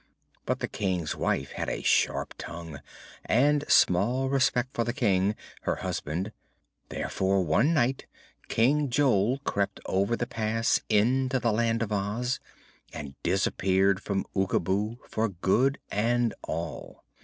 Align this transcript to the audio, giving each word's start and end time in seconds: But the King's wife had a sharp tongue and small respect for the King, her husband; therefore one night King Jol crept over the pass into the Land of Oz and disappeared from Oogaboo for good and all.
But 0.47 0.61
the 0.61 0.67
King's 0.67 1.15
wife 1.15 1.51
had 1.51 1.69
a 1.69 1.83
sharp 1.83 2.33
tongue 2.39 2.79
and 3.23 3.63
small 3.69 4.29
respect 4.29 4.73
for 4.73 4.83
the 4.83 4.93
King, 4.93 5.35
her 5.61 5.75
husband; 5.75 6.31
therefore 6.89 7.43
one 7.45 7.71
night 7.71 8.07
King 8.47 8.89
Jol 8.89 9.37
crept 9.43 9.79
over 9.85 10.15
the 10.15 10.25
pass 10.25 10.81
into 10.89 11.37
the 11.39 11.51
Land 11.53 11.83
of 11.83 11.91
Oz 11.91 12.39
and 12.91 13.13
disappeared 13.21 14.01
from 14.01 14.25
Oogaboo 14.35 14.97
for 15.07 15.29
good 15.29 15.77
and 15.91 16.33
all. 16.45 17.03